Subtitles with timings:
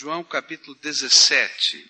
[0.00, 1.84] João capítulo 17.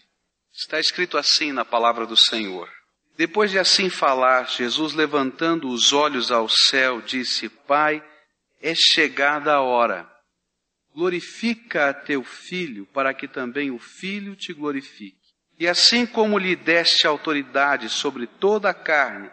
[0.53, 2.69] Está escrito assim na palavra do Senhor.
[3.17, 8.02] Depois de assim falar, Jesus, levantando os olhos ao céu, disse: Pai,
[8.60, 10.10] é chegada a hora.
[10.92, 15.16] Glorifica a teu filho, para que também o filho te glorifique.
[15.56, 19.30] E assim como lhe deste autoridade sobre toda a carne,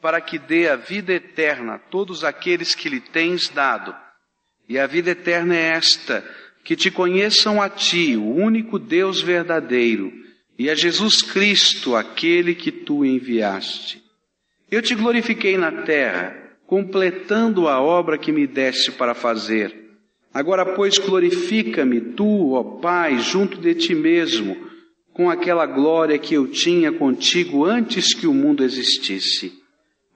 [0.00, 3.94] para que dê a vida eterna a todos aqueles que lhe tens dado.
[4.66, 6.24] E a vida eterna é esta,
[6.64, 10.10] que te conheçam a ti, o único Deus verdadeiro,
[10.58, 14.02] e a Jesus Cristo, aquele que tu enviaste.
[14.70, 16.34] Eu te glorifiquei na terra,
[16.66, 19.74] completando a obra que me deste para fazer.
[20.32, 24.56] Agora, pois, glorifica-me tu, ó Pai, junto de ti mesmo,
[25.12, 29.52] com aquela glória que eu tinha contigo antes que o mundo existisse.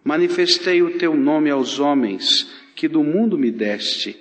[0.02, 4.16] Manifestei o teu nome aos homens que do mundo me deste.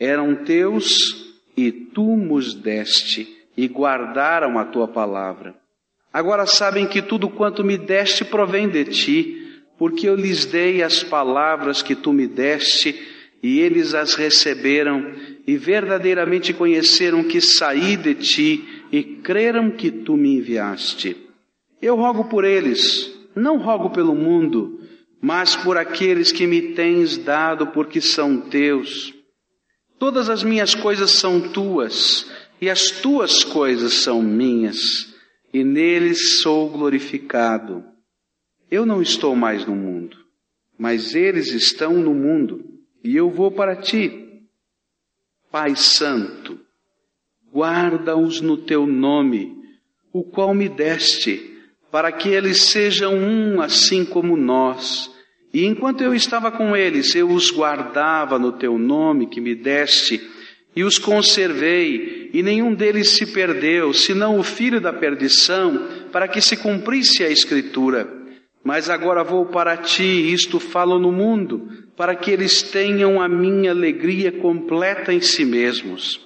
[0.00, 1.25] Eram teus
[1.56, 5.54] e tu nos deste e guardaram a tua palavra.
[6.12, 11.02] Agora sabem que tudo quanto me deste provém de ti, porque eu lhes dei as
[11.02, 12.94] palavras que tu me deste
[13.42, 15.12] e eles as receberam
[15.46, 21.16] e verdadeiramente conheceram que saí de ti e creram que tu me enviaste.
[21.80, 24.80] Eu rogo por eles, não rogo pelo mundo,
[25.20, 29.15] mas por aqueles que me tens dado, porque são teus
[29.98, 32.30] Todas as minhas coisas são tuas,
[32.60, 35.14] e as tuas coisas são minhas,
[35.52, 37.82] e neles sou glorificado.
[38.70, 40.16] Eu não estou mais no mundo,
[40.78, 42.62] mas eles estão no mundo,
[43.02, 44.42] e eu vou para ti.
[45.50, 46.60] Pai Santo,
[47.50, 49.56] guarda-os no teu nome,
[50.12, 51.58] o qual me deste,
[51.90, 55.15] para que eles sejam um assim como nós
[55.56, 60.20] e enquanto eu estava com eles, eu os guardava no teu nome que me deste,
[60.76, 66.42] e os conservei, e nenhum deles se perdeu, senão o filho da perdição, para que
[66.42, 68.06] se cumprisse a Escritura.
[68.62, 71.66] Mas agora vou para ti, isto falo no mundo,
[71.96, 76.20] para que eles tenham a minha alegria completa em si mesmos.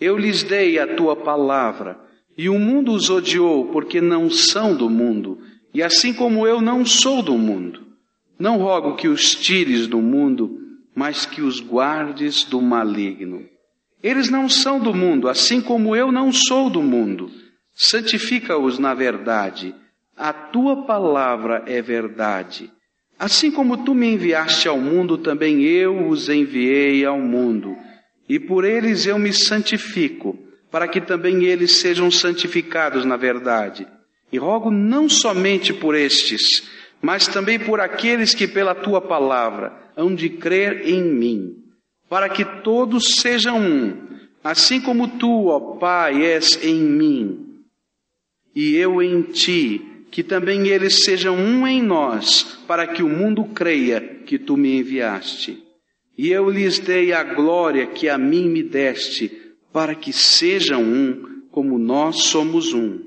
[0.00, 1.98] Eu lhes dei a tua palavra,
[2.38, 5.40] e o mundo os odiou, porque não são do mundo,
[5.74, 7.91] e assim como eu não sou do mundo.
[8.42, 10.58] Não rogo que os tires do mundo,
[10.96, 13.44] mas que os guardes do maligno.
[14.02, 17.30] Eles não são do mundo, assim como eu não sou do mundo.
[17.72, 19.72] Santifica-os na verdade.
[20.16, 22.68] A tua palavra é verdade.
[23.16, 27.76] Assim como tu me enviaste ao mundo, também eu os enviei ao mundo.
[28.28, 30.36] E por eles eu me santifico,
[30.68, 33.86] para que também eles sejam santificados na verdade.
[34.32, 40.14] E rogo não somente por estes, mas também por aqueles que pela tua palavra hão
[40.14, 41.56] de crer em mim,
[42.08, 43.96] para que todos sejam um,
[44.42, 47.42] assim como tu, ó Pai, és em mim
[48.54, 49.80] e eu em ti,
[50.10, 54.78] que também eles sejam um em nós, para que o mundo creia que tu me
[54.78, 55.62] enviaste.
[56.16, 59.32] E eu lhes dei a glória que a mim me deste,
[59.72, 63.00] para que sejam um, como nós somos um.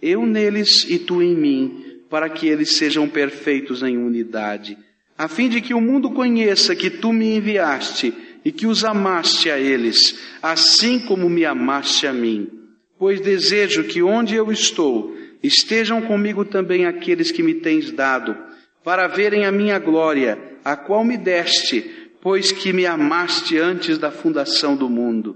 [0.00, 1.81] Eu neles e tu em mim,
[2.12, 4.76] para que eles sejam perfeitos em unidade,
[5.16, 8.12] a fim de que o mundo conheça que tu me enviaste
[8.44, 12.50] e que os amaste a eles, assim como me amaste a mim.
[12.98, 18.36] Pois desejo que onde eu estou, estejam comigo também aqueles que me tens dado,
[18.84, 24.10] para verem a minha glória, a qual me deste, pois que me amaste antes da
[24.10, 25.34] fundação do mundo.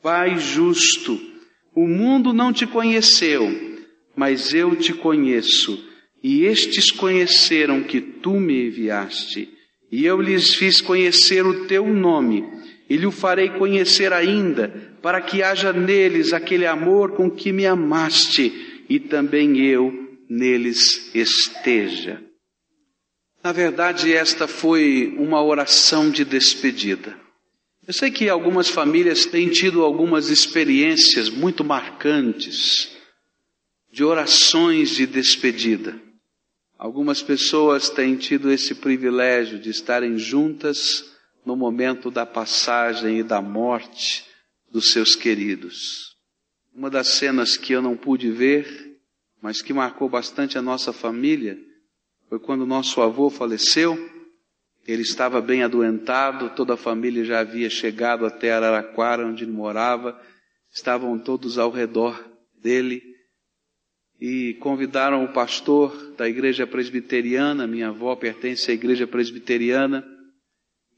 [0.00, 1.20] Pai justo,
[1.74, 3.50] o mundo não te conheceu,
[4.14, 5.90] mas eu te conheço
[6.22, 9.48] e estes conheceram que tu me enviaste,
[9.90, 12.44] e eu lhes fiz conhecer o teu nome,
[12.88, 17.66] e lhe o farei conhecer ainda, para que haja neles aquele amor com que me
[17.66, 19.92] amaste, e também eu
[20.28, 22.22] neles esteja.
[23.42, 27.20] Na verdade, esta foi uma oração de despedida.
[27.86, 32.96] Eu sei que algumas famílias têm tido algumas experiências muito marcantes
[33.92, 36.00] de orações de despedida.
[36.82, 41.12] Algumas pessoas têm tido esse privilégio de estarem juntas
[41.46, 44.26] no momento da passagem e da morte
[44.68, 46.16] dos seus queridos.
[46.74, 48.98] Uma das cenas que eu não pude ver,
[49.40, 51.56] mas que marcou bastante a nossa família,
[52.28, 53.96] foi quando nosso avô faleceu.
[54.84, 60.20] Ele estava bem adoentado, toda a família já havia chegado até Araraquara, onde ele morava,
[60.68, 62.28] estavam todos ao redor
[62.60, 63.11] dele
[64.24, 70.06] e convidaram o pastor da igreja presbiteriana, minha avó pertence à igreja presbiteriana,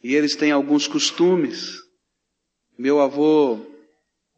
[0.02, 1.78] e eles têm alguns costumes.
[2.76, 3.64] Meu avô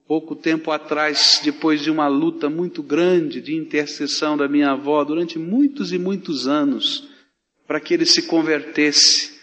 [0.07, 5.37] Pouco tempo atrás, depois de uma luta muito grande de intercessão da minha avó durante
[5.37, 7.09] muitos e muitos anos,
[7.67, 9.37] para que ele se convertesse,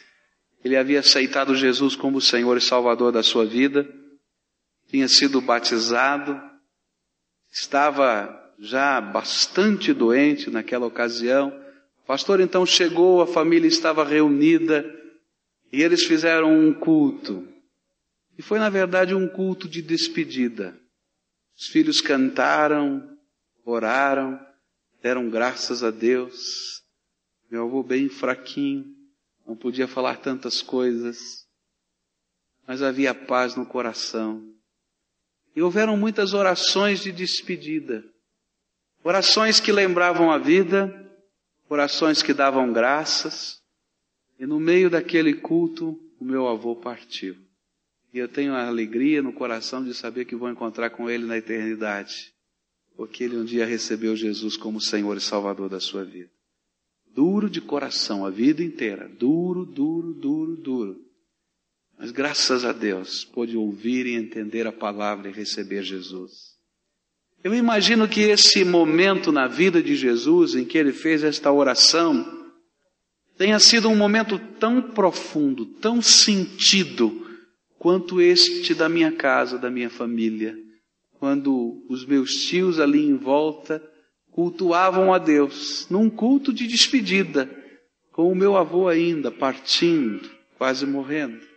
[0.64, 3.86] ele havia aceitado Jesus como Senhor e Salvador da sua vida,
[4.88, 6.42] tinha sido batizado,
[7.52, 11.50] estava já bastante doente naquela ocasião.
[12.04, 14.84] O pastor então chegou, a família estava reunida
[15.72, 17.48] e eles fizeram um culto.
[18.38, 20.78] E foi na verdade um culto de despedida.
[21.56, 23.18] Os filhos cantaram,
[23.66, 24.40] oraram,
[25.02, 26.82] deram graças a Deus.
[27.50, 28.86] Meu avô bem fraquinho,
[29.46, 31.46] não podia falar tantas coisas,
[32.68, 34.42] mas havia paz no coração.
[35.56, 38.04] E houveram muitas orações de despedida.
[39.04, 41.12] Orações que lembravam a vida,
[41.68, 43.62] orações que davam graças.
[44.40, 47.36] E no meio daquele culto, o meu avô partiu.
[48.14, 51.38] E eu tenho a alegria no coração de saber que vou encontrar com ele na
[51.38, 52.34] eternidade.
[52.96, 56.30] Porque ele um dia recebeu Jesus como Senhor e Salvador da sua vida.
[57.08, 59.10] Duro de coração a vida inteira.
[59.10, 61.06] Duro, duro, duro, duro.
[61.98, 66.53] Mas graças a Deus pôde ouvir e entender a palavra e receber Jesus.
[67.44, 72.42] Eu imagino que esse momento na vida de Jesus em que ele fez esta oração
[73.38, 77.28] tenha sido um momento tão profundo, tão sentido,
[77.78, 80.56] quanto este da minha casa, da minha família,
[81.20, 83.84] quando os meus tios ali em volta
[84.32, 87.50] cultuavam a Deus, num culto de despedida,
[88.14, 91.53] com o meu avô ainda partindo, quase morrendo.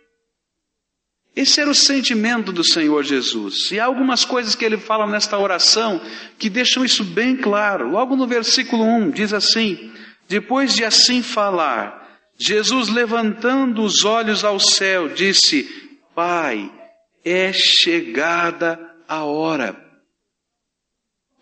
[1.37, 3.71] Esse era o sentimento do Senhor Jesus.
[3.71, 6.01] E há algumas coisas que ele fala nesta oração
[6.39, 7.91] que deixam isso bem claro.
[7.91, 9.91] Logo no versículo 1 diz assim:
[10.27, 15.69] Depois de assim falar, Jesus levantando os olhos ao céu, disse:
[16.15, 16.71] Pai,
[17.23, 19.86] é chegada a hora.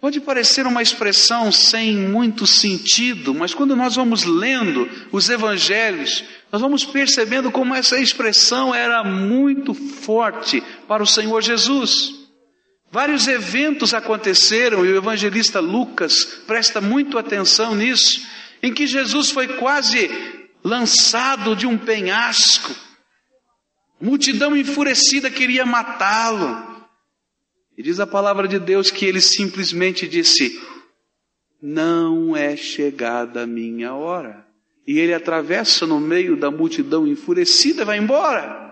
[0.05, 6.61] Pode parecer uma expressão sem muito sentido, mas quando nós vamos lendo os evangelhos, nós
[6.61, 12.13] vamos percebendo como essa expressão era muito forte para o Senhor Jesus.
[12.91, 18.21] Vários eventos aconteceram e o evangelista Lucas presta muito atenção nisso,
[18.61, 20.07] em que Jesus foi quase
[20.63, 22.75] lançado de um penhasco.
[23.99, 26.74] Multidão enfurecida queria matá-lo.
[27.77, 30.59] E diz a palavra de Deus que ele simplesmente disse:
[31.61, 34.45] Não é chegada a minha hora.
[34.87, 38.65] E ele atravessa no meio da multidão enfurecida e vai embora.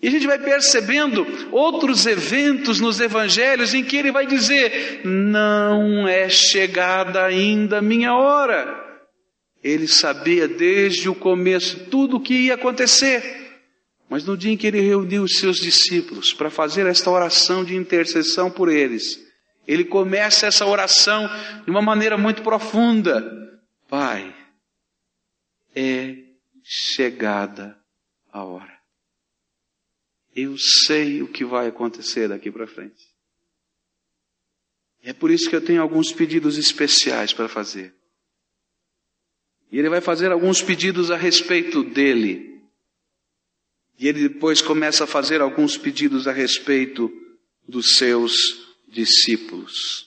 [0.00, 6.06] E a gente vai percebendo outros eventos nos evangelhos em que ele vai dizer: Não
[6.06, 8.86] é chegada ainda a minha hora.
[9.62, 13.37] Ele sabia desde o começo tudo o que ia acontecer.
[14.08, 17.76] Mas no dia em que ele reuniu os seus discípulos para fazer esta oração de
[17.76, 19.18] intercessão por eles,
[19.66, 21.28] ele começa essa oração
[21.64, 23.22] de uma maneira muito profunda.
[23.86, 24.34] Pai,
[25.74, 26.16] é
[26.64, 27.78] chegada
[28.32, 28.78] a hora.
[30.34, 33.02] Eu sei o que vai acontecer daqui para frente.
[35.02, 37.94] É por isso que eu tenho alguns pedidos especiais para fazer.
[39.70, 42.57] E ele vai fazer alguns pedidos a respeito dele.
[43.98, 47.10] E ele depois começa a fazer alguns pedidos a respeito
[47.66, 48.32] dos seus
[48.86, 50.06] discípulos.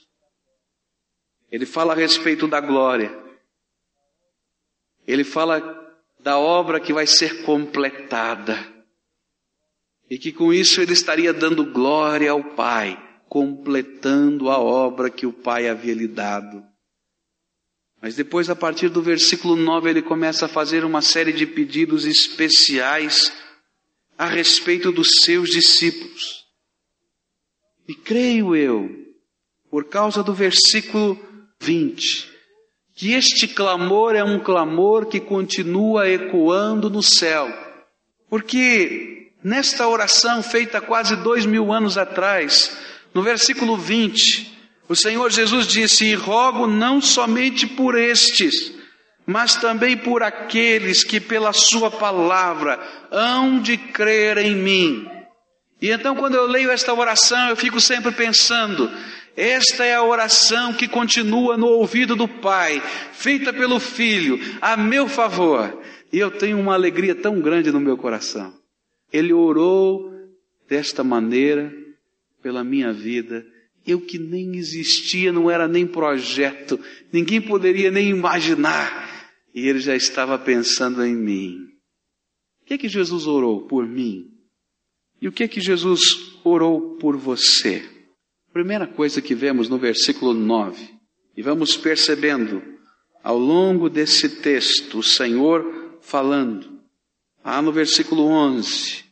[1.50, 3.14] Ele fala a respeito da glória.
[5.06, 5.60] Ele fala
[6.20, 8.66] da obra que vai ser completada.
[10.08, 15.32] E que com isso ele estaria dando glória ao Pai, completando a obra que o
[15.32, 16.64] Pai havia lhe dado.
[18.00, 22.04] Mas depois, a partir do versículo 9, ele começa a fazer uma série de pedidos
[22.04, 23.32] especiais
[24.16, 26.44] a respeito dos seus discípulos.
[27.88, 28.90] E creio eu,
[29.70, 31.18] por causa do versículo
[31.60, 32.30] 20,
[32.94, 37.52] que este clamor é um clamor que continua ecoando no céu.
[38.28, 42.76] Porque nesta oração feita quase dois mil anos atrás,
[43.12, 44.52] no versículo 20,
[44.88, 48.72] o Senhor Jesus disse: E rogo não somente por estes,
[49.26, 52.78] mas também por aqueles que pela Sua palavra
[53.10, 55.08] hão de crer em mim.
[55.80, 58.90] E então, quando eu leio esta oração, eu fico sempre pensando:
[59.36, 65.08] esta é a oração que continua no ouvido do Pai, feita pelo Filho, a meu
[65.08, 65.80] favor.
[66.12, 68.52] E eu tenho uma alegria tão grande no meu coração.
[69.12, 70.12] Ele orou
[70.68, 71.72] desta maneira
[72.42, 73.44] pela minha vida.
[73.86, 76.78] Eu que nem existia, não era nem projeto,
[77.12, 79.11] ninguém poderia nem imaginar.
[79.54, 81.58] E ele já estava pensando em mim.
[82.62, 84.30] O que é que Jesus orou por mim?
[85.20, 86.00] E o que é que Jesus
[86.44, 87.88] orou por você?
[88.52, 90.90] Primeira coisa que vemos no versículo 9,
[91.36, 92.62] e vamos percebendo
[93.22, 96.80] ao longo desse texto o Senhor falando.
[97.42, 99.04] Ah, no versículo 11,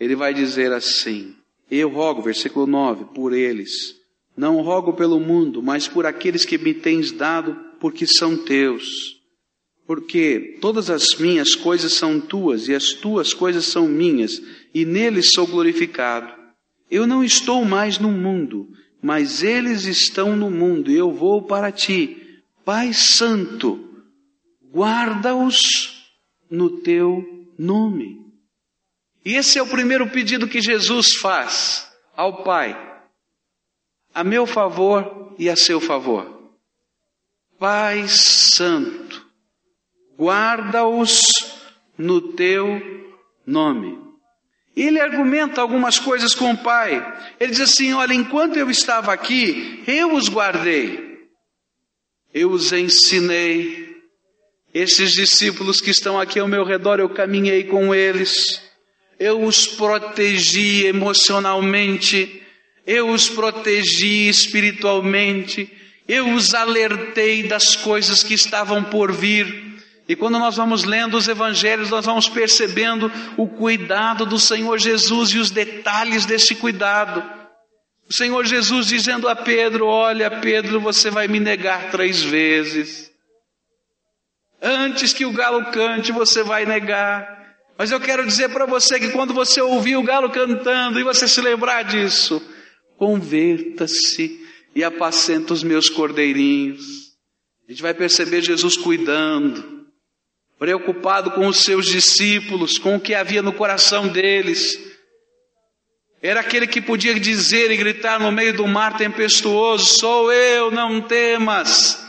[0.00, 1.34] ele vai dizer assim:
[1.70, 3.96] Eu rogo, versículo 9, por eles.
[4.36, 9.15] Não rogo pelo mundo, mas por aqueles que me tens dado, porque são teus.
[9.86, 14.42] Porque todas as minhas coisas são tuas e as tuas coisas são minhas,
[14.74, 16.34] e neles sou glorificado.
[16.90, 18.68] Eu não estou mais no mundo,
[19.00, 22.42] mas eles estão no mundo, e eu vou para ti.
[22.64, 23.88] Pai Santo,
[24.72, 26.10] guarda-os
[26.50, 27.24] no teu
[27.58, 28.26] nome.
[29.24, 32.76] E esse é o primeiro pedido que Jesus faz ao Pai,
[34.14, 36.52] a meu favor e a seu favor.
[37.58, 39.05] Pai Santo,
[40.18, 41.26] guarda-os
[41.96, 42.80] no teu
[43.46, 43.98] nome.
[44.76, 47.04] Ele argumenta algumas coisas com o Pai.
[47.40, 51.28] Ele diz assim: Olha, enquanto eu estava aqui, eu os guardei,
[52.32, 53.86] eu os ensinei.
[54.74, 58.66] Esses discípulos que estão aqui ao meu redor, eu caminhei com eles
[59.18, 62.42] eu os protegi emocionalmente,
[62.86, 65.70] eu os protegi espiritualmente,
[66.06, 69.65] eu os alertei das coisas que estavam por vir.
[70.08, 75.30] E quando nós vamos lendo os evangelhos, nós vamos percebendo o cuidado do Senhor Jesus
[75.30, 77.24] e os detalhes desse cuidado.
[78.08, 83.10] O Senhor Jesus dizendo a Pedro: Olha, Pedro, você vai me negar três vezes.
[84.62, 87.36] Antes que o galo cante, você vai negar.
[87.76, 91.28] Mas eu quero dizer para você que quando você ouvir o galo cantando e você
[91.28, 92.40] se lembrar disso,
[92.96, 94.40] converta-se
[94.74, 97.06] e apacenta os meus cordeirinhos.
[97.68, 99.75] A gente vai perceber Jesus cuidando,
[100.58, 104.78] preocupado com os seus discípulos, com o que havia no coração deles.
[106.22, 111.00] Era aquele que podia dizer e gritar no meio do mar tempestuoso: Sou eu, não
[111.00, 112.04] temas.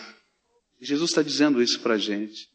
[0.81, 2.47] Jesus está dizendo isso para a gente.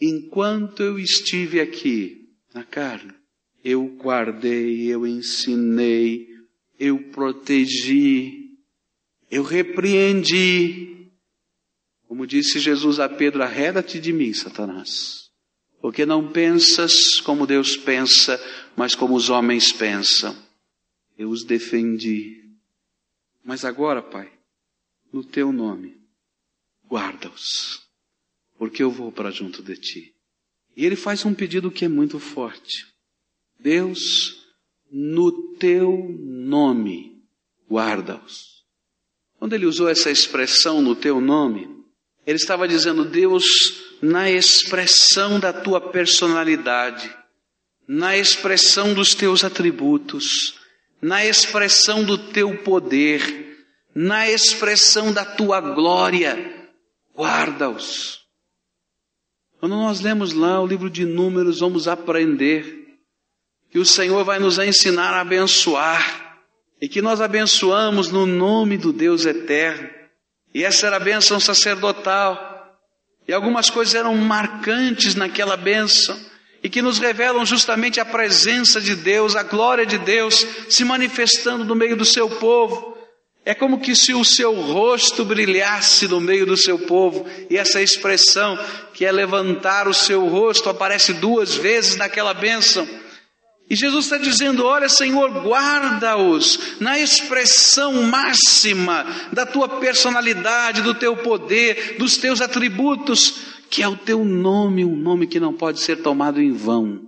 [0.00, 3.12] Enquanto eu estive aqui, na carne.
[3.64, 6.26] Eu guardei, eu ensinei,
[6.78, 8.56] eu protegi,
[9.30, 10.97] eu repreendi.
[12.08, 15.30] Como disse Jesus a Pedro, arreda-te de mim, Satanás.
[15.78, 18.40] Porque não pensas como Deus pensa,
[18.74, 20.34] mas como os homens pensam.
[21.18, 22.42] Eu os defendi.
[23.44, 24.32] Mas agora, Pai,
[25.12, 26.00] no teu nome,
[26.88, 27.86] guarda-os,
[28.56, 30.14] porque eu vou para junto de ti.
[30.74, 32.86] E ele faz um pedido que é muito forte.
[33.60, 34.46] Deus,
[34.90, 37.22] no teu nome,
[37.70, 38.64] guarda-os.
[39.38, 41.77] Quando ele usou essa expressão no teu nome,
[42.28, 43.44] ele estava dizendo, Deus,
[44.02, 47.10] na expressão da tua personalidade,
[47.88, 50.60] na expressão dos teus atributos,
[51.00, 56.68] na expressão do teu poder, na expressão da tua glória,
[57.16, 58.20] guarda-os.
[59.58, 62.88] Quando nós lemos lá o livro de Números, vamos aprender
[63.70, 66.44] que o Senhor vai nos ensinar a abençoar
[66.78, 69.97] e que nós abençoamos no nome do Deus eterno.
[70.54, 72.78] E essa era a bênção sacerdotal.
[73.26, 76.18] E algumas coisas eram marcantes naquela bênção
[76.62, 81.64] e que nos revelam justamente a presença de Deus, a glória de Deus se manifestando
[81.64, 82.96] no meio do seu povo.
[83.44, 87.80] É como que se o seu rosto brilhasse no meio do seu povo, e essa
[87.80, 88.58] expressão
[88.92, 92.86] que é levantar o seu rosto aparece duas vezes naquela bênção.
[93.70, 101.16] E Jesus está dizendo: Olha, Senhor, guarda-os na expressão máxima da tua personalidade, do teu
[101.16, 105.96] poder, dos teus atributos, que é o teu nome, um nome que não pode ser
[105.96, 107.06] tomado em vão.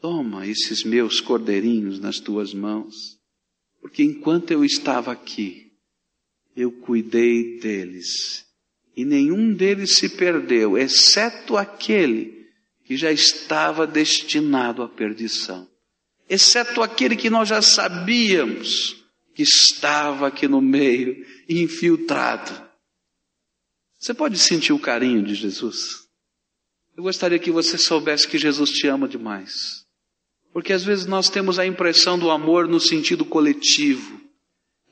[0.00, 3.22] Toma esses meus cordeirinhos nas tuas mãos
[3.82, 5.72] porque enquanto eu estava aqui,
[6.54, 8.46] eu cuidei deles.
[8.96, 12.41] E nenhum deles se perdeu, exceto aquele
[12.92, 15.66] que já estava destinado à perdição.
[16.28, 19.02] Exceto aquele que nós já sabíamos
[19.34, 22.52] que estava aqui no meio, infiltrado.
[23.98, 26.06] Você pode sentir o carinho de Jesus?
[26.94, 29.86] Eu gostaria que você soubesse que Jesus te ama demais.
[30.52, 34.20] Porque às vezes nós temos a impressão do amor no sentido coletivo.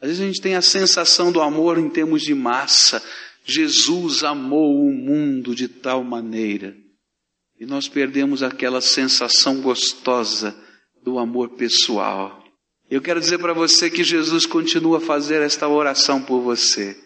[0.00, 3.02] Às vezes a gente tem a sensação do amor em termos de massa.
[3.44, 6.74] Jesus amou o mundo de tal maneira.
[7.60, 10.56] E nós perdemos aquela sensação gostosa
[11.04, 12.42] do amor pessoal.
[12.90, 16.98] Eu quero dizer para você que Jesus continua a fazer esta oração por você.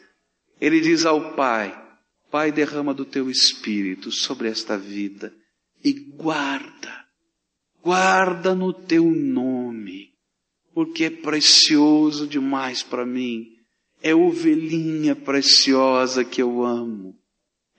[0.61, 1.77] Ele diz ao Pai:
[2.31, 5.35] Pai, derrama do teu espírito sobre esta vida
[5.85, 7.05] e guarda
[7.85, 10.15] guarda no teu nome
[10.73, 13.53] porque é precioso demais para mim.
[14.03, 17.17] É ovelhinha preciosa que eu amo.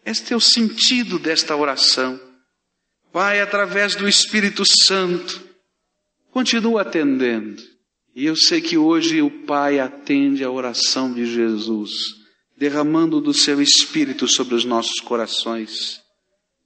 [0.05, 2.19] Este é o sentido desta oração.
[3.15, 5.41] Pai, através do Espírito Santo,
[6.31, 7.63] continua atendendo.
[8.13, 11.91] E eu sei que hoje o Pai atende a oração de Jesus,
[12.57, 16.01] derramando do seu Espírito sobre os nossos corações.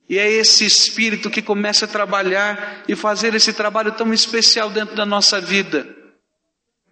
[0.10, 4.96] E é esse Espírito que começa a trabalhar e fazer esse trabalho tão especial dentro
[4.96, 5.88] da nossa vida.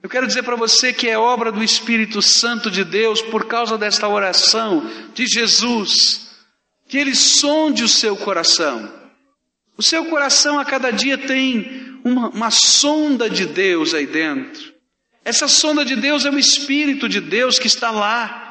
[0.04, 3.76] Eu quero dizer para você que é obra do Espírito Santo de Deus por causa
[3.76, 6.30] desta oração de Jesus,
[6.88, 8.97] que Ele sonde o seu coração.
[9.78, 14.74] O seu coração a cada dia tem uma, uma sonda de Deus aí dentro.
[15.24, 18.48] Essa sonda de Deus é o Espírito de Deus que está lá.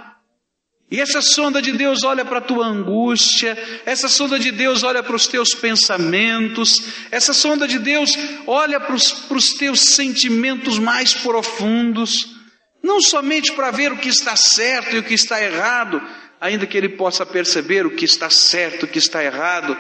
[0.88, 5.02] E essa sonda de Deus olha para a tua angústia, essa sonda de Deus olha
[5.02, 6.80] para os teus pensamentos,
[7.10, 8.16] essa sonda de Deus
[8.46, 12.36] olha para os, teus sentimentos mais profundos,
[12.84, 16.00] não somente para ver o que está certo e o que está errado,
[16.40, 19.76] ainda que ele possa perceber o que está certo e o que está errado,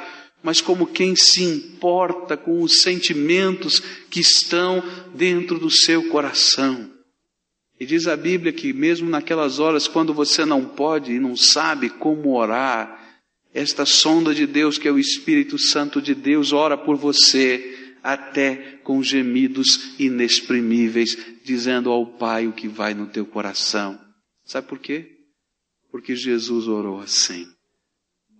[0.46, 4.80] mas como quem se importa com os sentimentos que estão
[5.12, 6.88] dentro do seu coração.
[7.80, 11.90] E diz a Bíblia que mesmo naquelas horas, quando você não pode e não sabe
[11.90, 12.96] como orar,
[13.52, 18.78] esta sonda de Deus, que é o Espírito Santo de Deus, ora por você, até
[18.84, 23.98] com gemidos inexprimíveis, dizendo ao Pai o que vai no teu coração.
[24.44, 25.10] Sabe por quê?
[25.90, 27.48] Porque Jesus orou assim: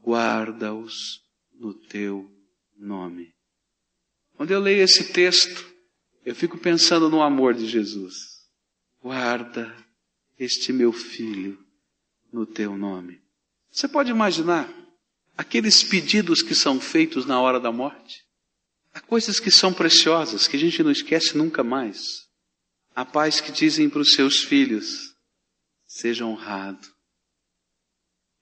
[0.05, 1.26] guarda-os
[1.59, 2.31] no teu
[2.77, 3.35] nome.
[4.37, 5.65] Quando eu leio esse texto,
[6.25, 8.37] eu fico pensando no amor de Jesus
[9.07, 9.73] guarda
[10.37, 11.65] este meu filho
[12.33, 13.23] no teu nome.
[13.71, 14.69] Você pode imaginar
[15.39, 18.25] aqueles pedidos que são feitos na hora da morte?
[18.93, 22.27] Há coisas que são preciosas, que a gente não esquece nunca mais.
[22.97, 25.15] Há pais que dizem para os seus filhos:
[25.87, 26.89] seja honrado.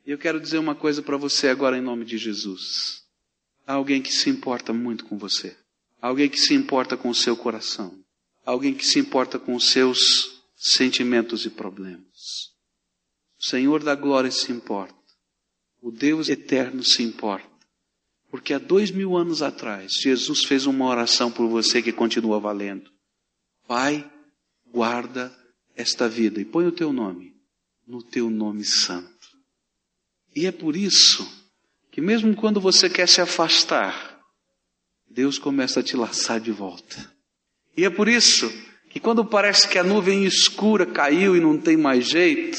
[0.06, 3.03] E eu quero dizer uma coisa para você agora em nome de Jesus.
[3.66, 5.56] Há alguém que se importa muito com você.
[6.00, 7.98] Há alguém que se importa com o seu coração.
[8.44, 12.52] Há alguém que se importa com os seus sentimentos e problemas.
[13.38, 14.94] O Senhor da glória se importa.
[15.80, 17.48] O Deus eterno se importa.
[18.30, 22.90] Porque há dois mil anos atrás, Jesus fez uma oração por você que continua valendo.
[23.66, 24.10] Pai,
[24.66, 25.34] guarda
[25.76, 27.34] esta vida e põe o teu nome
[27.86, 29.38] no teu nome santo.
[30.34, 31.43] E é por isso
[31.94, 34.18] que mesmo quando você quer se afastar,
[35.08, 37.08] Deus começa a te laçar de volta.
[37.76, 38.52] E é por isso
[38.90, 42.58] que quando parece que a nuvem escura caiu e não tem mais jeito,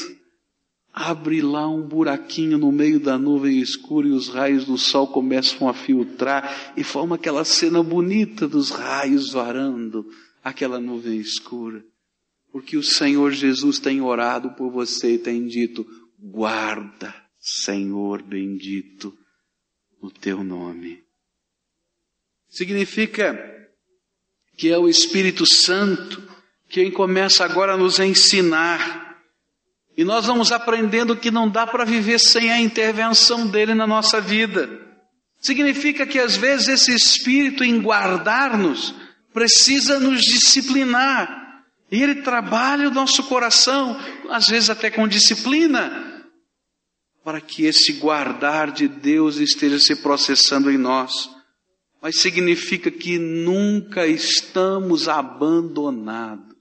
[0.90, 5.68] abre lá um buraquinho no meio da nuvem escura e os raios do sol começam
[5.68, 10.06] a filtrar e forma aquela cena bonita dos raios varando
[10.42, 11.84] aquela nuvem escura.
[12.50, 15.86] Porque o Senhor Jesus tem orado por você e tem dito:
[16.18, 19.12] guarda, Senhor bendito,
[20.00, 21.02] o teu nome.
[22.48, 23.38] Significa
[24.56, 26.22] que é o Espírito Santo
[26.68, 29.18] quem começa agora a nos ensinar.
[29.96, 34.20] E nós vamos aprendendo que não dá para viver sem a intervenção dele na nossa
[34.20, 34.68] vida.
[35.40, 38.94] Significa que às vezes esse Espírito em guardar-nos
[39.32, 41.44] precisa nos disciplinar.
[41.90, 46.15] E ele trabalha o nosso coração, às vezes até com disciplina,
[47.26, 51.34] para que esse guardar de Deus esteja se processando em nós
[52.06, 56.54] mas significa que nunca estamos abandonados.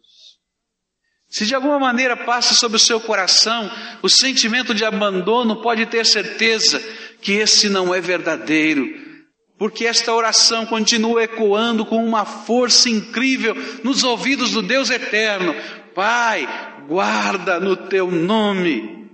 [1.30, 3.70] Se de alguma maneira passa sobre o seu coração
[4.02, 6.82] o sentimento de abandono, pode ter certeza
[7.22, 8.88] que esse não é verdadeiro,
[9.56, 15.54] porque esta oração continua ecoando com uma força incrível nos ouvidos do Deus eterno.
[15.94, 16.48] Pai,
[16.88, 19.05] guarda no teu nome,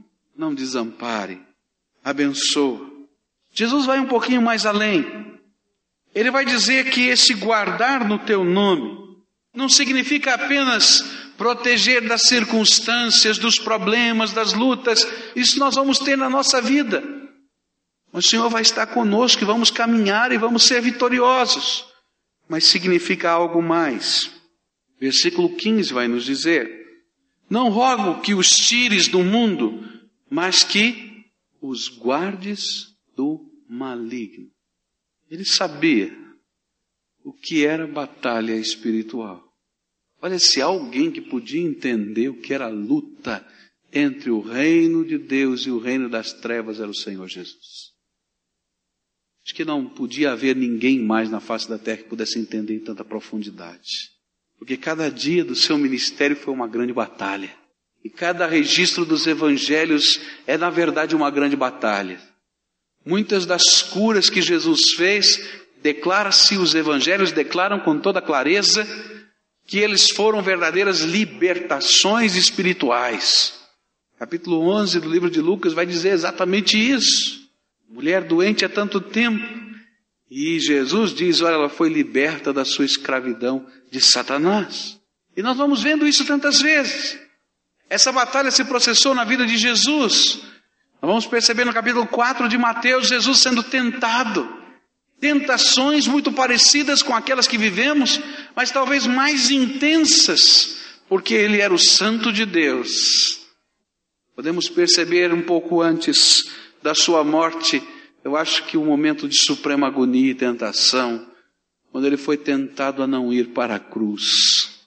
[0.41, 1.39] não desampare,
[2.03, 2.89] abençoa.
[3.53, 5.05] Jesus vai um pouquinho mais além.
[6.15, 8.97] Ele vai dizer que esse guardar no teu nome
[9.53, 10.99] não significa apenas
[11.37, 15.07] proteger das circunstâncias, dos problemas, das lutas.
[15.35, 17.03] Isso nós vamos ter na nossa vida.
[18.11, 21.85] O Senhor vai estar conosco e vamos caminhar e vamos ser vitoriosos.
[22.49, 24.31] Mas significa algo mais.
[24.99, 26.67] Versículo 15 vai nos dizer:
[27.47, 30.00] Não rogo que os tires do mundo,
[30.31, 31.25] mas que
[31.61, 34.49] os guardes do maligno.
[35.29, 36.17] Ele sabia
[37.21, 39.43] o que era batalha espiritual.
[40.21, 43.45] Olha, se alguém que podia entender o que era luta
[43.91, 47.91] entre o reino de Deus e o reino das trevas era o Senhor Jesus.
[49.43, 52.79] Acho que não podia haver ninguém mais na face da terra que pudesse entender em
[52.79, 54.11] tanta profundidade.
[54.57, 57.60] porque cada dia do seu ministério foi uma grande batalha.
[58.03, 62.19] E cada registro dos evangelhos é, na verdade, uma grande batalha.
[63.05, 65.39] Muitas das curas que Jesus fez,
[65.81, 68.87] declara-se, os evangelhos declaram com toda clareza,
[69.65, 73.59] que eles foram verdadeiras libertações espirituais.
[74.19, 77.41] Capítulo 11 do livro de Lucas vai dizer exatamente isso.
[77.89, 79.45] Mulher doente há tanto tempo.
[80.29, 84.99] E Jesus diz: olha, ela foi liberta da sua escravidão de Satanás.
[85.35, 87.19] E nós vamos vendo isso tantas vezes.
[87.91, 90.39] Essa batalha se processou na vida de Jesus.
[91.01, 94.47] Nós vamos perceber no capítulo 4 de Mateus Jesus sendo tentado.
[95.19, 98.21] Tentações muito parecidas com aquelas que vivemos,
[98.55, 100.77] mas talvez mais intensas,
[101.09, 103.41] porque ele era o Santo de Deus.
[104.37, 106.49] Podemos perceber um pouco antes
[106.81, 107.83] da sua morte,
[108.23, 111.27] eu acho que o um momento de suprema agonia e tentação,
[111.91, 114.80] quando ele foi tentado a não ir para a cruz.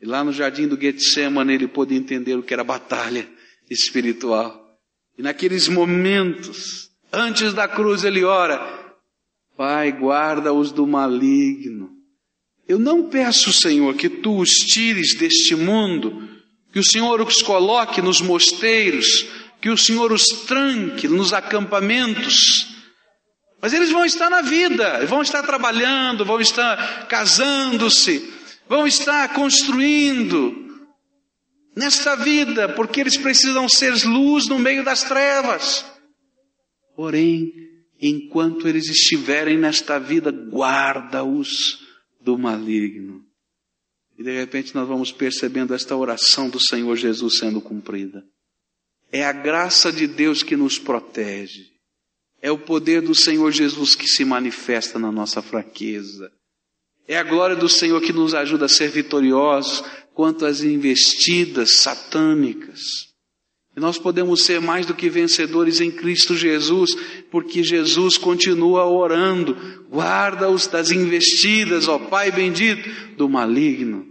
[0.00, 3.28] E lá no jardim do Getsemane ele pôde entender o que era batalha
[3.68, 4.64] espiritual.
[5.16, 8.60] E naqueles momentos, antes da cruz, ele ora:
[9.56, 11.90] Pai, guarda-os do maligno.
[12.68, 16.28] Eu não peço, Senhor, que tu os tires deste mundo,
[16.72, 19.26] que o Senhor os coloque nos mosteiros,
[19.60, 22.36] que o Senhor os tranque nos acampamentos.
[23.60, 28.37] Mas eles vão estar na vida, vão estar trabalhando, vão estar casando-se,
[28.68, 30.68] vão estar construindo
[31.76, 35.84] nesta vida, porque eles precisam ser luz no meio das trevas.
[36.94, 37.52] Porém,
[38.00, 41.86] enquanto eles estiverem nesta vida, guarda-os
[42.20, 43.24] do maligno.
[44.18, 48.24] E de repente nós vamos percebendo esta oração do Senhor Jesus sendo cumprida.
[49.12, 51.70] É a graça de Deus que nos protege.
[52.42, 56.32] É o poder do Senhor Jesus que se manifesta na nossa fraqueza.
[57.08, 63.08] É a glória do Senhor que nos ajuda a ser vitoriosos quanto às investidas satânicas.
[63.74, 66.90] E nós podemos ser mais do que vencedores em Cristo Jesus,
[67.30, 69.54] porque Jesus continua orando,
[69.90, 74.06] guarda-os das investidas, ó Pai bendito, do maligno.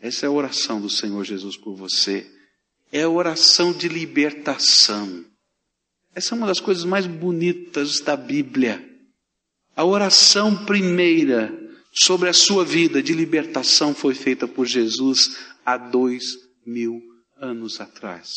[0.00, 2.26] Essa é a oração do Senhor Jesus por você.
[2.90, 5.24] É a oração de libertação.
[6.12, 8.84] Essa é uma das coisas mais bonitas da Bíblia.
[9.76, 16.24] A oração primeira sobre a sua vida de libertação foi feita por Jesus há dois
[16.64, 17.00] mil
[17.36, 18.30] anos atrás.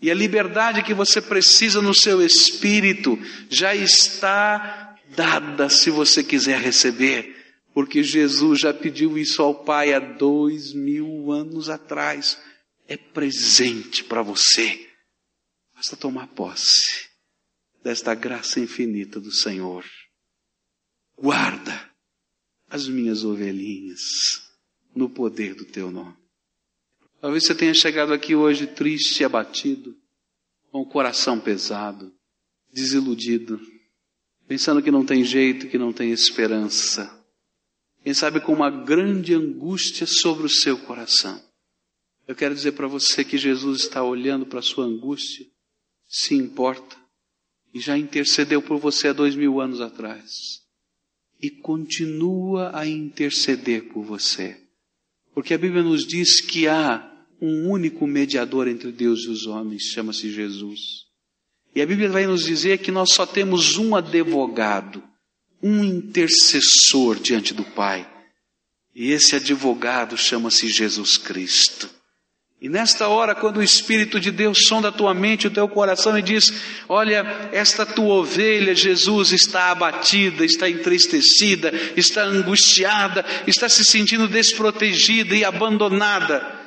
[0.00, 6.60] E a liberdade que você precisa no seu espírito já está dada se você quiser
[6.60, 7.34] receber,
[7.72, 12.38] porque Jesus já pediu isso ao Pai há dois mil anos atrás.
[12.86, 14.88] É presente para você.
[15.74, 17.08] Basta tomar posse
[17.82, 19.84] desta graça infinita do Senhor.
[21.16, 21.93] Guarda
[22.74, 24.42] as minhas ovelhinhas
[24.96, 26.16] no poder do teu nome.
[27.20, 29.96] Talvez você tenha chegado aqui hoje triste e abatido,
[30.72, 32.12] com o coração pesado,
[32.72, 33.60] desiludido,
[34.48, 37.24] pensando que não tem jeito, que não tem esperança.
[38.02, 41.40] Quem sabe com uma grande angústia sobre o seu coração.
[42.26, 45.46] Eu quero dizer para você que Jesus está olhando para a sua angústia,
[46.08, 46.96] se importa,
[47.72, 50.63] e já intercedeu por você há dois mil anos atrás
[51.44, 54.56] e continua a interceder por você.
[55.34, 57.06] Porque a Bíblia nos diz que há
[57.38, 60.80] um único mediador entre Deus e os homens, chama-se Jesus.
[61.74, 65.04] E a Bíblia vai nos dizer que nós só temos um advogado,
[65.62, 68.10] um intercessor diante do Pai.
[68.94, 71.90] E esse advogado chama-se Jesus Cristo.
[72.64, 76.18] E nesta hora, quando o Espírito de Deus sonda a tua mente, o teu coração
[76.18, 76.46] e diz:
[76.88, 77.20] Olha,
[77.52, 85.44] esta tua ovelha, Jesus, está abatida, está entristecida, está angustiada, está se sentindo desprotegida e
[85.44, 86.58] abandonada.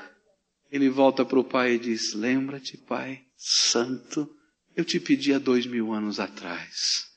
[0.72, 4.30] Ele volta para o Pai e diz: Lembra-te, Pai Santo,
[4.76, 7.08] eu te pedi há dois mil anos atrás.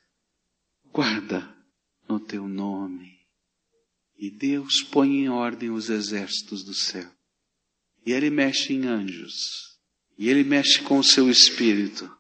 [0.91, 1.47] Guarda
[2.09, 3.11] no teu nome.
[4.19, 7.20] E Deus põe em ordem os exércitos do céu
[8.05, 9.79] e ele mexe em anjos.
[10.19, 12.11] E ele mexe com o seu espírito.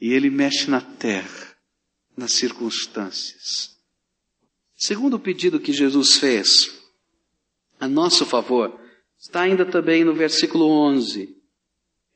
[0.00, 1.56] E ele mexe na terra,
[2.16, 3.76] nas circunstâncias.
[4.76, 6.70] Segundo o pedido que Jesus fez
[7.80, 8.80] a nosso favor,
[9.18, 11.36] está ainda também no versículo 11.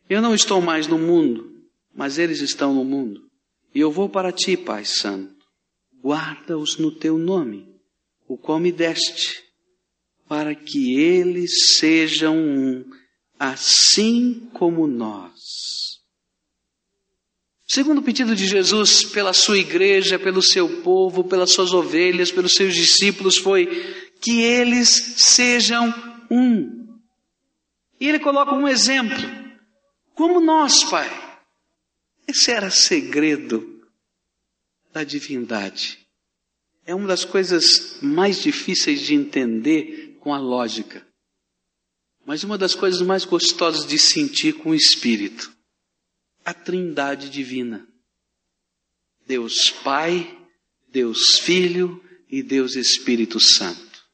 [0.09, 1.63] Eu não estou mais no mundo,
[1.95, 3.29] mas eles estão no mundo.
[3.75, 5.37] E eu vou para ti, Pai Santo.
[6.03, 7.75] Guarda-os no teu nome,
[8.27, 9.48] o qual me deste
[10.29, 12.85] para que eles sejam um,
[13.39, 15.33] assim como nós.
[17.67, 22.55] Segundo o pedido de Jesus pela sua igreja, pelo seu povo, pelas suas ovelhas, pelos
[22.55, 23.67] seus discípulos, foi
[24.21, 25.93] que eles sejam
[26.31, 26.99] um.
[28.01, 29.17] E ele coloca um exemplo.
[30.15, 31.09] Como nós, Pai.
[32.27, 33.83] Esse era segredo
[34.93, 35.99] da divindade.
[36.87, 41.09] É uma das coisas mais difíceis de entender com a lógica.
[42.27, 45.51] Mas uma das coisas mais gostosas de sentir com o espírito.
[46.45, 47.89] A trindade divina.
[49.27, 50.47] Deus Pai,
[50.87, 54.07] Deus Filho e Deus Espírito Santo.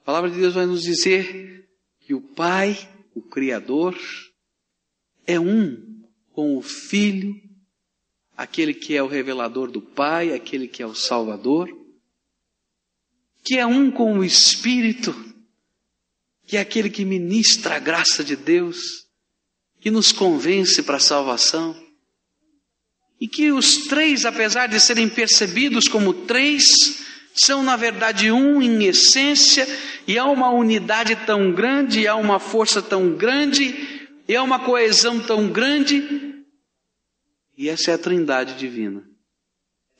[0.00, 1.66] A palavra de Deus vai nos dizer
[2.00, 2.76] que o Pai,
[3.14, 3.98] o Criador,
[5.26, 7.34] é um com o Filho,
[8.36, 11.83] aquele que é o revelador do Pai, aquele que é o Salvador,
[13.44, 15.14] que é um com o Espírito,
[16.46, 19.06] que é aquele que ministra a graça de Deus,
[19.80, 21.78] que nos convence para a salvação.
[23.20, 26.64] E que os três, apesar de serem percebidos como três,
[27.34, 29.66] são na verdade um em essência,
[30.08, 35.20] e há uma unidade tão grande, há uma força tão grande, e há uma coesão
[35.20, 36.34] tão grande,
[37.56, 39.04] e essa é a trindade divina.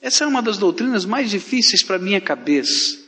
[0.00, 3.03] Essa é uma das doutrinas mais difíceis para minha cabeça.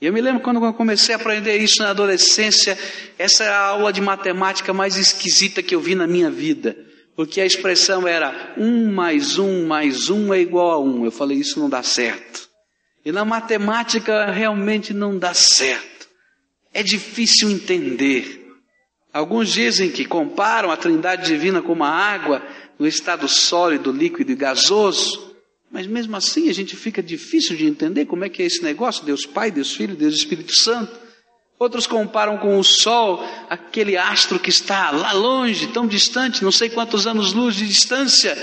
[0.00, 2.78] Eu me lembro quando eu comecei a aprender isso na adolescência,
[3.18, 6.76] essa é a aula de matemática mais esquisita que eu vi na minha vida.
[7.16, 11.04] Porque a expressão era um mais um mais um é igual a um.
[11.06, 12.46] Eu falei, isso não dá certo.
[13.06, 16.08] E na matemática realmente não dá certo.
[16.74, 18.46] É difícil entender.
[19.10, 22.42] Alguns dizem que comparam a trindade divina com uma água
[22.78, 25.35] no estado sólido, líquido e gasoso.
[25.70, 29.04] Mas mesmo assim a gente fica difícil de entender como é que é esse negócio,
[29.04, 31.06] Deus Pai, Deus Filho, Deus Espírito Santo.
[31.58, 36.68] Outros comparam com o Sol, aquele astro que está lá longe, tão distante, não sei
[36.68, 38.36] quantos anos-luz de distância,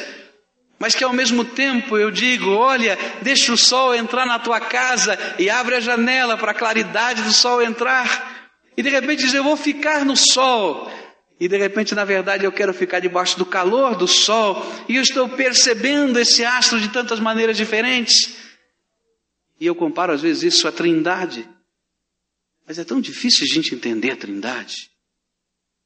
[0.83, 5.17] mas que ao mesmo tempo eu digo: olha, deixa o sol entrar na tua casa
[5.39, 8.51] e abre a janela para a claridade do sol entrar.
[8.75, 10.91] E de repente diz: eu vou ficar no sol.
[11.39, 14.63] E de repente, na verdade, eu quero ficar debaixo do calor do sol.
[14.88, 18.38] E eu estou percebendo esse astro de tantas maneiras diferentes.
[19.60, 21.48] E eu comparo às vezes isso à trindade.
[22.65, 24.89] Mas é tão difícil a gente entender a trindade.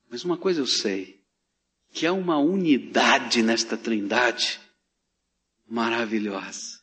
[0.09, 1.19] Mas uma coisa eu sei:
[1.91, 4.59] que há uma unidade nesta trindade
[5.67, 6.79] maravilhosa.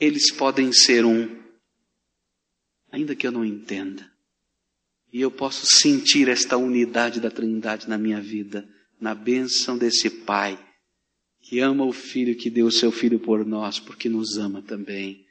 [0.00, 1.42] Eles podem ser um,
[2.92, 4.10] ainda que eu não entenda.
[5.12, 8.68] E eu posso sentir esta unidade da Trindade na minha vida,
[9.00, 10.58] na bênção desse Pai,
[11.40, 15.24] que ama o Filho, que deu o seu Filho por nós, porque nos ama também,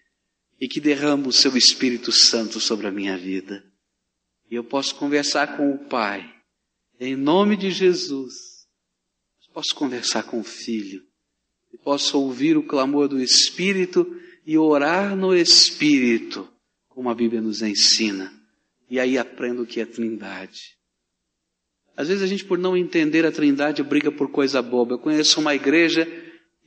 [0.59, 3.63] e que derrama o seu Espírito Santo sobre a minha vida.
[4.49, 6.27] E eu posso conversar com o Pai,
[6.99, 8.33] em nome de Jesus.
[9.53, 11.07] Posso conversar com o Filho,
[11.87, 14.05] possa ouvir o clamor do Espírito
[14.45, 16.45] e orar no Espírito,
[16.89, 18.36] como a Bíblia nos ensina.
[18.89, 20.77] E aí aprendo o que é Trindade.
[21.95, 24.93] Às vezes a gente, por não entender a Trindade, briga por coisa boba.
[24.93, 26.07] Eu conheço uma igreja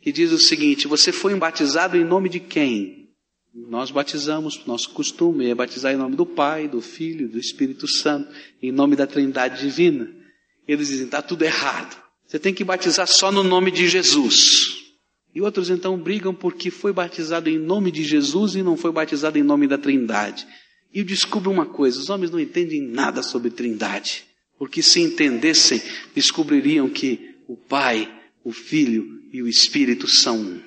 [0.01, 3.09] que diz o seguinte: Você foi batizado em nome de quem?
[3.55, 8.33] Nós batizamos, nosso costume é batizar em nome do Pai, do Filho, do Espírito Santo,
[8.63, 10.09] em nome da Trindade Divina.
[10.67, 12.01] Eles dizem: Está tudo errado.
[12.27, 14.81] Você tem que batizar só no nome de Jesus.
[15.35, 19.39] E outros então brigam porque foi batizado em nome de Jesus e não foi batizado
[19.39, 20.47] em nome da Trindade.
[20.93, 24.25] E eu descubro uma coisa: os homens não entendem nada sobre Trindade.
[24.59, 25.81] Porque se entendessem,
[26.15, 28.13] descobririam que o Pai,
[28.45, 30.61] o Filho e o Espírito são um.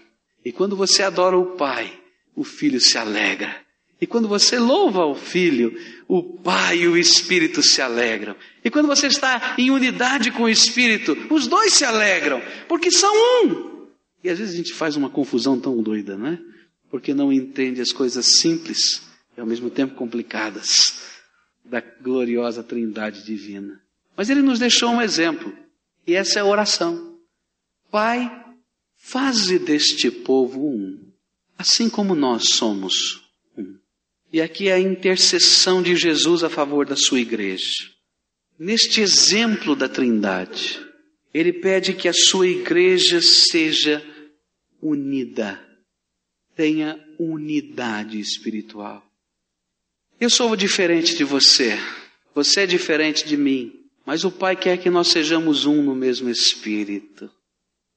[0.43, 1.93] E quando você adora o Pai,
[2.35, 3.55] o Filho se alegra.
[4.01, 8.35] E quando você louva o Filho, o Pai e o Espírito se alegram.
[8.65, 13.13] E quando você está em unidade com o Espírito, os dois se alegram, porque são
[13.45, 13.87] um.
[14.23, 16.39] E às vezes a gente faz uma confusão tão doida, né?
[16.89, 21.13] Porque não entende as coisas simples e ao mesmo tempo complicadas
[21.63, 23.81] da gloriosa Trindade divina.
[24.15, 25.55] Mas ele nos deixou um exemplo,
[26.05, 27.17] e essa é a oração.
[27.89, 28.29] Pai,
[28.95, 31.11] faze deste povo um,
[31.57, 33.21] assim como nós somos
[33.57, 33.77] um.
[34.31, 37.91] E aqui é a intercessão de Jesus a favor da sua igreja.
[38.57, 40.79] Neste exemplo da Trindade,
[41.33, 44.03] ele pede que a sua igreja seja
[44.81, 45.59] unida.
[46.55, 49.03] Tenha unidade espiritual.
[50.23, 51.77] Eu sou diferente de você.
[52.33, 53.73] Você é diferente de mim.
[54.05, 57.29] Mas o Pai quer que nós sejamos um no mesmo espírito.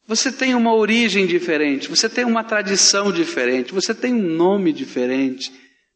[0.09, 5.53] Você tem uma origem diferente, você tem uma tradição diferente, você tem um nome diferente,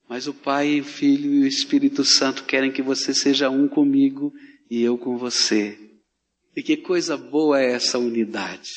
[0.09, 4.33] mas o Pai, o Filho e o Espírito Santo querem que você seja um comigo
[4.71, 5.77] e eu com você.
[6.55, 8.71] E que coisa boa é essa unidade.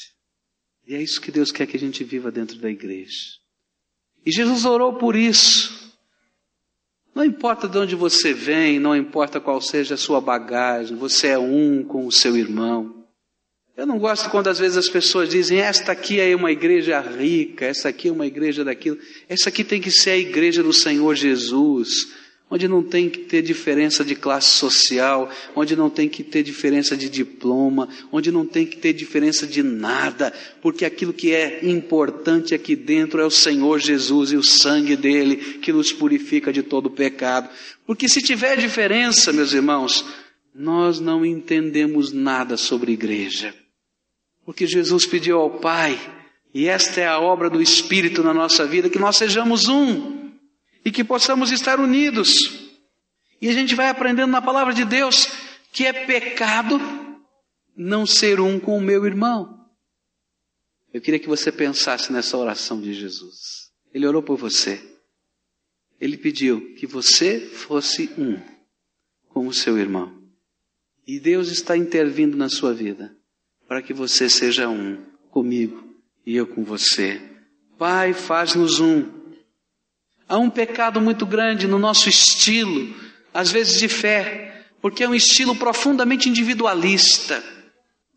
[0.88, 3.38] E é isso que Deus quer que a gente viva dentro da igreja.
[4.26, 5.83] E Jesus orou por isso.
[7.14, 11.38] Não importa de onde você vem, não importa qual seja a sua bagagem, você é
[11.38, 13.04] um com o seu irmão.
[13.76, 17.66] Eu não gosto quando às vezes as pessoas dizem, esta aqui é uma igreja rica,
[17.66, 18.98] essa aqui é uma igreja daquilo.
[19.28, 22.14] Essa aqui tem que ser a igreja do Senhor Jesus
[22.50, 26.96] onde não tem que ter diferença de classe social, onde não tem que ter diferença
[26.96, 32.54] de diploma, onde não tem que ter diferença de nada, porque aquilo que é importante
[32.54, 36.92] aqui dentro é o Senhor Jesus e o sangue dele que nos purifica de todo
[36.92, 37.50] pecado.
[37.88, 40.06] Porque se tiver diferença, meus irmãos,
[40.54, 43.54] nós não entendemos nada sobre igreja.
[44.46, 46.00] Porque Jesus pediu ao Pai,
[46.54, 50.23] e esta é a obra do Espírito na nossa vida, que nós sejamos um
[50.84, 52.34] e que possamos estar unidos.
[53.42, 55.28] E a gente vai aprendendo na palavra de Deus
[55.72, 56.80] que é pecado
[57.76, 59.68] não ser um com o meu irmão.
[60.94, 63.72] Eu queria que você pensasse nessa oração de Jesus.
[63.94, 64.82] Ele orou por você.
[66.00, 68.40] Ele pediu que você fosse um
[69.30, 70.22] com o seu irmão.
[71.08, 73.16] E Deus está intervindo na sua vida
[73.68, 75.84] para que você seja um comigo
[76.26, 77.22] e eu com você.
[77.78, 79.23] Pai, faz-nos um
[80.28, 82.94] Há um pecado muito grande no nosso estilo,
[83.34, 87.44] às vezes de fé, porque é um estilo profundamente individualista.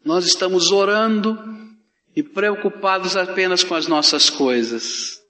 [0.04, 1.38] Nós estamos orando
[2.14, 5.20] e preocupados apenas com as nossas coisas.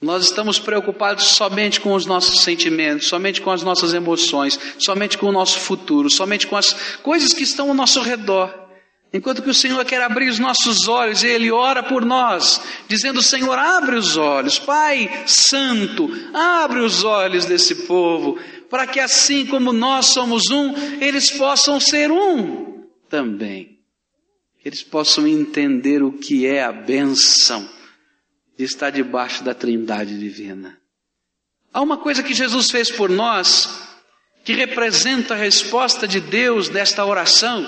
[0.00, 5.26] Nós estamos preocupados somente com os nossos sentimentos, somente com as nossas emoções, somente com
[5.26, 8.65] o nosso futuro, somente com as coisas que estão ao nosso redor.
[9.12, 13.22] Enquanto que o Senhor quer abrir os nossos olhos, e Ele ora por nós, dizendo:
[13.22, 18.38] Senhor, abre os olhos, Pai Santo, abre os olhos desse povo,
[18.68, 23.78] para que assim como nós somos um, eles possam ser um também.
[24.64, 27.68] Eles possam entender o que é a bênção
[28.58, 30.76] de estar debaixo da Trindade Divina.
[31.72, 33.68] Há uma coisa que Jesus fez por nós,
[34.44, 37.64] que representa a resposta de Deus desta oração,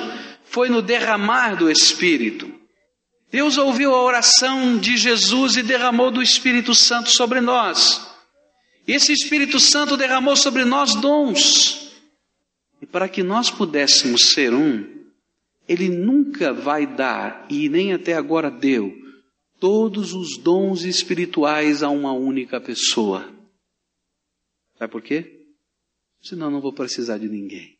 [0.51, 2.53] foi no derramar do Espírito.
[3.31, 8.07] Deus ouviu a oração de Jesus e derramou do Espírito Santo sobre nós.
[8.87, 11.93] Esse Espírito Santo derramou sobre nós dons.
[12.81, 15.05] E para que nós pudéssemos ser um,
[15.69, 18.97] Ele nunca vai dar, e nem até agora deu,
[19.61, 23.31] todos os dons espirituais a uma única pessoa.
[24.79, 25.45] Sabe por quê?
[26.23, 27.78] Senão não vou precisar de ninguém.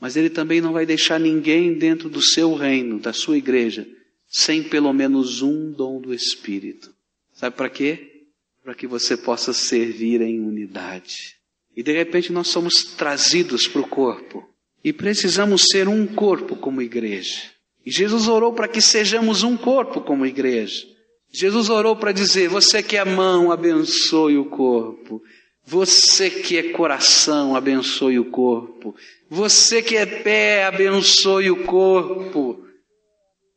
[0.00, 3.86] Mas ele também não vai deixar ninguém dentro do seu reino, da sua igreja,
[4.28, 6.94] sem pelo menos um dom do Espírito.
[7.32, 8.24] Sabe para quê?
[8.62, 11.36] Para que você possa servir em unidade.
[11.76, 14.48] E de repente nós somos trazidos para o corpo.
[14.82, 17.42] E precisamos ser um corpo como igreja.
[17.84, 20.86] E Jesus orou para que sejamos um corpo como igreja.
[21.30, 25.22] Jesus orou para dizer: Você que é mão, abençoe o corpo.
[25.70, 28.96] Você que é coração, abençoe o corpo.
[29.28, 32.66] Você que é pé, abençoe o corpo.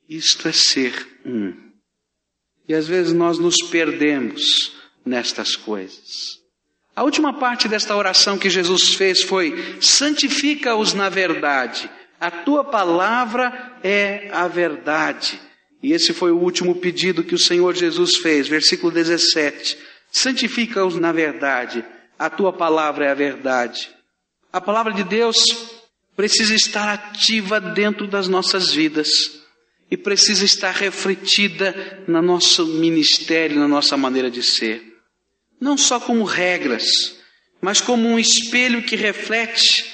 [0.10, 1.54] Isto é ser um.
[2.68, 4.74] E às vezes nós nos perdemos
[5.06, 6.42] nestas coisas.
[6.94, 11.90] A última parte desta oração que Jesus fez foi: santifica-os na verdade.
[12.20, 15.40] A tua palavra é a verdade.
[15.82, 19.78] E esse foi o último pedido que o Senhor Jesus fez, versículo 17.
[20.12, 21.86] Santifica-os na verdade.
[22.22, 23.90] A tua palavra é a verdade.
[24.54, 25.38] A palavra de Deus
[26.16, 29.10] precisa estar ativa dentro das nossas vidas
[29.90, 34.84] e precisa estar refletida no nosso ministério, na nossa maneira de ser.
[35.60, 36.86] Não só como regras,
[37.60, 39.92] mas como um espelho que reflete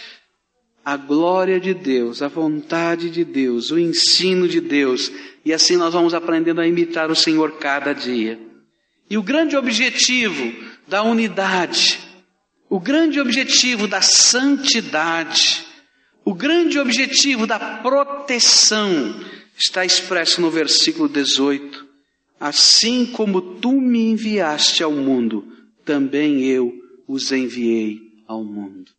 [0.84, 5.10] a glória de Deus, a vontade de Deus, o ensino de Deus,
[5.46, 8.38] e assim nós vamos aprendendo a imitar o Senhor cada dia.
[9.10, 10.54] E o grande objetivo
[10.86, 12.07] da unidade,
[12.70, 15.66] o grande objetivo da santidade,
[16.26, 19.16] o grande objetivo da proteção
[19.58, 21.88] está expresso no versículo 18.
[22.40, 25.52] Assim como tu me enviaste ao mundo,
[25.86, 26.74] também eu
[27.08, 28.92] os enviei ao mundo.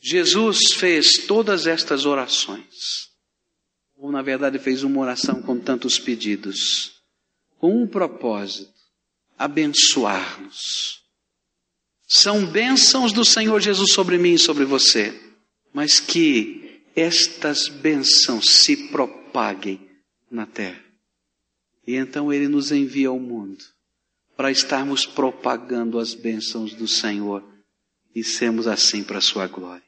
[0.00, 3.10] Jesus fez todas estas orações,
[3.96, 6.92] ou na verdade fez uma oração com tantos pedidos,
[7.58, 8.72] com um propósito:
[9.36, 10.97] abençoar-nos
[12.18, 15.18] são bênçãos do Senhor Jesus sobre mim e sobre você,
[15.72, 19.80] mas que estas bênçãos se propaguem
[20.30, 20.84] na terra.
[21.86, 23.64] E então Ele nos envia ao mundo
[24.36, 27.42] para estarmos propagando as bênçãos do Senhor
[28.14, 29.82] e sermos assim para a Sua glória.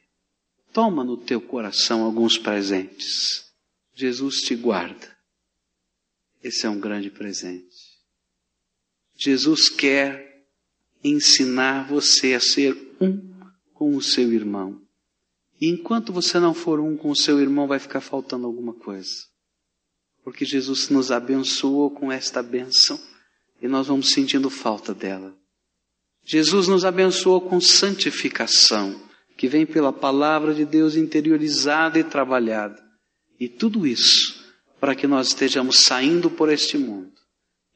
[0.73, 3.45] Toma no teu coração alguns presentes.
[3.93, 5.17] Jesus te guarda.
[6.43, 7.75] Esse é um grande presente.
[9.17, 10.30] Jesus quer
[11.03, 13.31] ensinar você a ser um
[13.73, 14.81] com o seu irmão.
[15.59, 19.25] E enquanto você não for um com o seu irmão, vai ficar faltando alguma coisa.
[20.23, 22.99] Porque Jesus nos abençoou com esta bênção
[23.61, 25.35] e nós vamos sentindo falta dela.
[26.23, 29.01] Jesus nos abençoou com santificação,
[29.35, 32.81] que vem pela palavra de Deus interiorizada e trabalhada.
[33.39, 34.39] E tudo isso
[34.79, 37.13] para que nós estejamos saindo por este mundo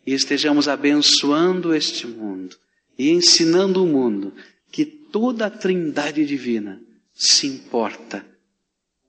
[0.06, 2.56] e estejamos abençoando este mundo
[2.98, 4.34] e ensinando o mundo
[4.72, 6.82] que toda a trindade divina
[7.14, 8.26] se importa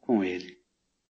[0.01, 0.56] com ele.